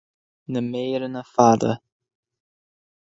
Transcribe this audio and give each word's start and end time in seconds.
Na 0.51 0.61
méireanna 0.71 1.23
fada 1.33 1.71